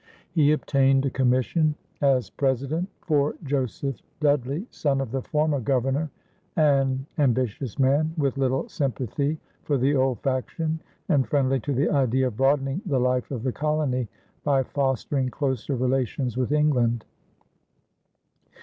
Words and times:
He 0.31 0.51
obtained 0.51 1.05
a 1.05 1.11
commission 1.11 1.75
as 2.01 2.31
President 2.31 2.89
for 3.01 3.35
Joseph 3.43 4.01
Dudley, 4.19 4.65
son 4.71 4.99
of 4.99 5.11
the 5.11 5.21
former 5.21 5.59
Governor, 5.59 6.09
an 6.55 7.05
ambitious 7.19 7.77
man, 7.77 8.11
with 8.17 8.35
little 8.35 8.67
sympathy 8.67 9.37
for 9.61 9.77
the 9.77 9.93
old 9.95 10.19
faction 10.21 10.79
and 11.07 11.27
friendly 11.27 11.59
to 11.59 11.73
the 11.75 11.91
idea 11.91 12.25
of 12.29 12.37
broadening 12.37 12.81
the 12.87 12.99
life 12.99 13.29
of 13.29 13.43
the 13.43 13.51
colony 13.53 14.07
by 14.43 14.63
fostering 14.63 15.29
closer 15.29 15.75
relations 15.75 16.35
with 16.35 16.51
England. 16.51 17.05